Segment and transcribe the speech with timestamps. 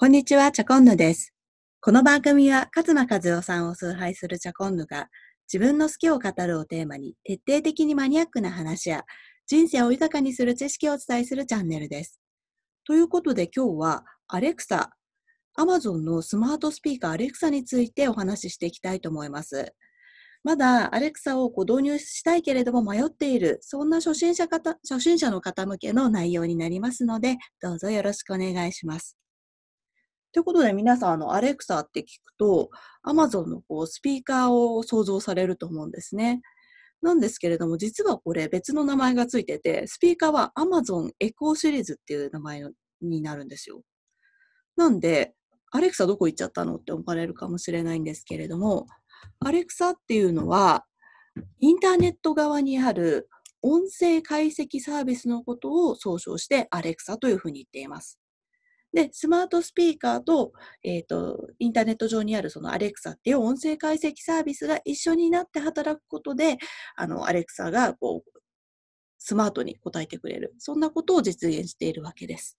[0.00, 1.34] こんにちは、チャコンヌです。
[1.82, 5.10] この番組は、勝間和代さんを崇拝するチャコンヌが、
[5.46, 9.04] 自分の好きを語るをテーマに、徹底的にマニアックな話や、
[9.46, 12.18] 人生を豊かにする知識をお伝えするチャンネルです。
[12.86, 14.88] ということで今日は、アレクサ、
[15.54, 19.74] アマゾンのスマートスピーカーアレクサについてお話ししていきたいと思います。
[20.42, 29.18] まだアレクサをこう導入したいけれども迷っている、そんな初心者方初心者の方向けの内容になりますので、どうぞよろしくお願いします。
[30.32, 32.70] ということで皆さん、あの、アレクサって聞くと、
[33.02, 36.40] アマゾンのこうスピーカーを想像されると思うんですね。
[37.02, 42.62] なんですけれども、実はこれ別の名前がついてて、スピーカーはアマゾンエコーシリーズっていう名前
[43.00, 43.82] になるんですよ。
[44.76, 45.34] なんで、
[45.72, 48.86] アレクサどこ行っちゃったのって思われるかもしれないんですけれども、
[49.40, 50.84] アレクサっていうのは、
[51.58, 53.28] インターネット側にある
[53.62, 58.19] 音声解析サービスのことを総称してアレクサというふうに言っています。
[58.92, 66.58] で、スマートスピーカーと、えっ、ー、と、インターネット上にあるそのアレクサっていう音声解析サービスが一緒になって働くことで、
[66.96, 68.40] あの、アレクサがこう、
[69.18, 70.54] スマートに答えてくれる。
[70.58, 72.58] そんなことを実現しているわけです。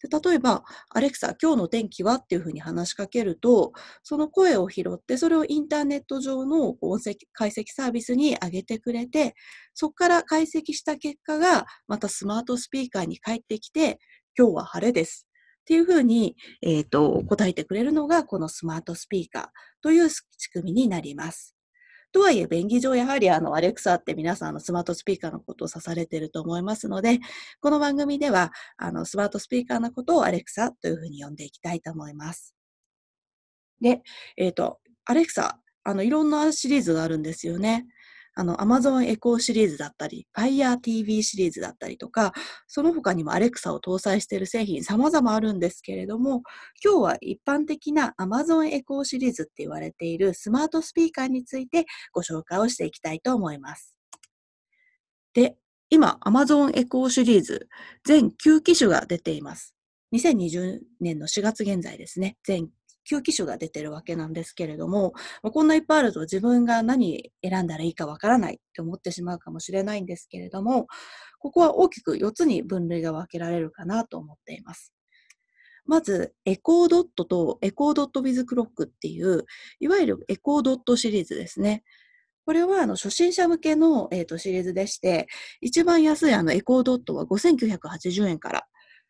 [0.00, 2.14] で例えば、アレクサ、今日の天気は？
[2.16, 3.72] っていうふうに話しかけると、
[4.04, 9.34] その声を拾って、それをインターネット上の音声解析サービスに上げてくれて、
[9.74, 13.98] そこから解析した結果が、またスマートスピーカーに返ってきて、
[14.38, 15.27] 今日は晴れです。
[15.68, 19.46] っていうふうに、えっ、ー、と、答えてくれるのが、このスマートスピーカー
[19.82, 21.54] という仕組みになります。
[22.10, 27.18] とはいえ、便宜上、やはりあの、アレクサって皆さんのスマートスピーカーのことを指されていると思いますので、
[27.60, 32.54] この番組では、あの、スマートスピーカーのことをアレクサというふうに呼んでいきたいと思います。
[33.82, 34.00] で、
[34.38, 37.86] えっ、ー、と、アレクサ、あの、いろんなシリーズがあるんですよね。
[38.38, 42.32] あの、Amazon Echo シリーズだったり、Fire TV シリーズだったりとか、
[42.68, 46.42] その他にも Alexa を搭載している製品様々あるんですけれども、
[46.84, 53.96] 今日は一般的な Amazon Echo シリーズって言われているスマートスピーカーについてご紹介をしていきたいと思います。
[55.34, 55.56] で、
[55.90, 57.68] 今 Amazon Echo シリーズ
[58.04, 59.74] 全9機種が出ています。
[60.14, 62.68] 2020年の4月現在ですね、全
[63.10, 70.86] 9機種が出てるわけなんですけれども、まこんないっぱいあると自分が何選んだらいいかわからないって思ってしまうかもしれないんですけれども、
[71.38, 74.92] ここは大きく4つに分類が分けられるかなと思っています。
[75.86, 79.46] まず、エコードットとエコードットウィズクロックっていう、
[79.80, 81.82] いわゆるエコードットシリーズですね。
[82.44, 85.28] これはあの初心者向けの、えー、とシリーズでして、
[85.62, 88.67] 一番安いあのエコードットは5980円から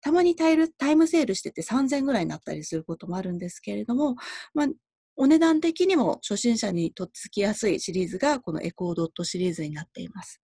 [0.00, 4.16] たまにタイルタイムセールしてて3000ぐらいになったりすることもあるんですけれども、
[4.54, 4.68] まあ、
[5.16, 10.40] お値段的にも初心者にとっつきやすいシリーズがこのエコードットシリーズになっています。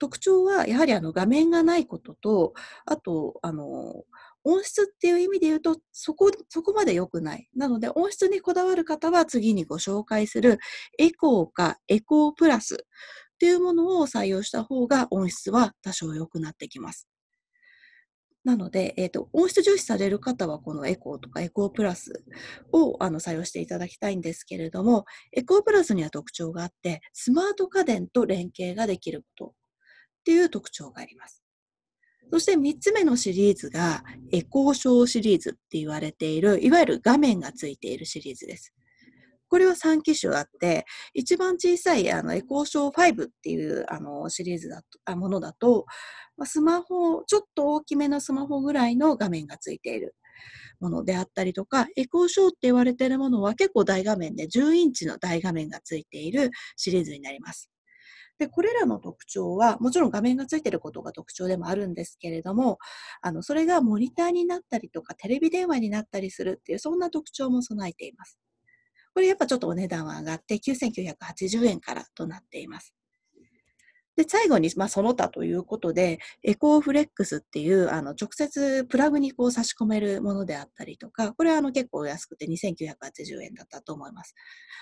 [0.00, 2.54] 特徴はやはりあの画面がないことと、
[2.86, 4.02] あと、あの、
[4.44, 7.50] 音質っていう意味で言うと、そこ、そこまで良くない。
[7.54, 10.58] なので、音質にこだわる方は次にご紹介する
[10.98, 12.78] エコーかエコープラスっ
[13.38, 17.09] ていうものを採用した方が音質は多少良くなってきます。
[18.42, 22.24] なので、え、ー、と、音質重視される方は、このエコーとかエコープラス
[22.72, 29.52] をあの採用していただきたいんですけれども、エコープラスには特徴があって、スマート家電と連携ができることっ
[30.24, 31.42] ていう特徴があります。
[32.32, 38.72] そして3つ目のシリーズが、エコーショーシリーズって言われている、いわゆる画面がついているシリーズです。
[39.50, 45.86] これは3機種あって、一番小さいあのエコーショー5っていうあのシリーズだとあものだと、
[46.36, 50.14] ま、スマホ、ちょっと大きめのスマホぐらいの画面がついている
[50.80, 57.70] ものであったりとか、エコーショーって言われているものは結構大画面で10インチの大画面がついているシリーズになります。
[58.38, 62.78] で、これらの特徴は、もちろん画面がついていることが特徴でもあるんですけれども、
[63.20, 68.38] あの、それがモニターになったりとか、テレビ電話になったりするっていう、そんな特徴も備えています。
[69.14, 72.94] これやっぱちょっとお値段は上がって9980円からとなっています。
[74.20, 84.34] で、最後に、まあ、その他ということで、エコーフレックスっていう、あの、直接プラグにこう差し込めるものであったりとか、これはあの結構安くて2980円だったと思います。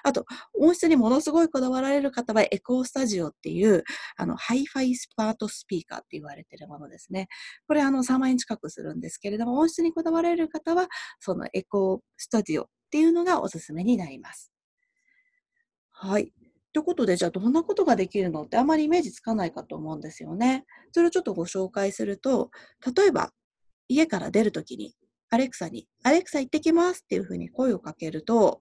[0.02, 0.24] あと、
[0.58, 3.84] 音質にものすごいこだわられる方は、エコースタジオっていう、
[4.16, 7.28] あの、ハイファイスマートスピーカーって言われてるものですね。
[7.68, 10.88] これあの、3万円近くするんですけれども、音質にこだわられる方は、
[11.20, 14.50] そのエコースタジオっていうのがおすすめになります。
[15.92, 16.32] はい。
[16.72, 20.64] ということで、じゃあどんなことができるのってあまりイメージつかないかと思うんですよね。
[20.92, 22.50] それをちょっとご紹介すると、
[22.96, 23.32] 例えば
[23.88, 24.94] 家から出るときに
[25.30, 28.60] アレクサに、アレクサ行ってきますっていうふうに声をかけると、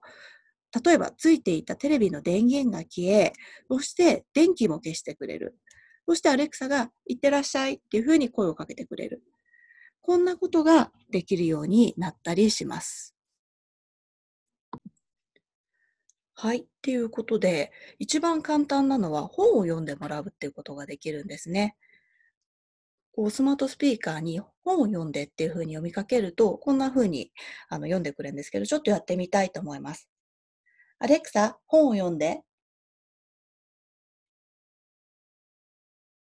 [0.84, 3.32] 例えばついていたテレビの電源が消え、
[3.70, 5.58] そして電気も消してくれる。
[6.06, 9.22] そしてアレクサが行ってらっしゃいっていうふうに声をかけてくれる。
[10.02, 13.17] こんなことができるようになったりします。
[16.40, 16.58] はい。
[16.58, 21.76] っていうことで、一番簡単なのは本を読んでもらうっていうことができるんですね。
[23.12, 27.32] こうスマートスピーカーに本を読んでっていうふうに呼びかけると、こんなふうに
[27.68, 30.08] あの読んでくれるんですけど、ちょっとやってみたいと思います。
[31.00, 32.42] アレクサ、本を読んで。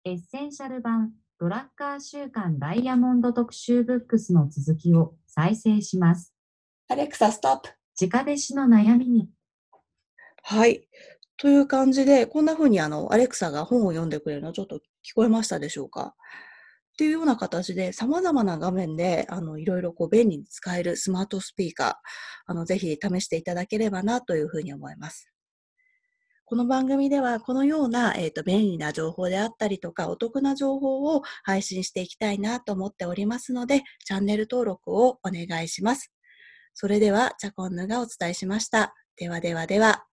[0.05, 6.33] エッセンシャル版ドラッカー週間ダイヤモンド特集ブックスの続きを再生します。
[6.87, 7.71] アレクサ、ストップ。
[8.01, 9.34] 直弟子の悩みに
[10.47, 10.87] はい。
[11.39, 16.15] という感じで、こんな風にあの、アレクサが本を読んでくれるのちょっと聞こえましたでしょうか？
[16.93, 21.95] っていうような形で、様々な画面で、あの、いろいろこう便利に使えるスマートスピーカー、
[22.45, 25.33] あの、ぜひ試していただければなというふうに思います。
[26.45, 36.13] この番組では、このような、えっ、ー、と、便利な情報であったりとか、お得な情報を配信していきたいなと思っておりますので、チャンネル登録をお願いします。
[36.75, 38.95] それでは、チャコンヌがお伝えしました。
[39.17, 40.05] ではではでは。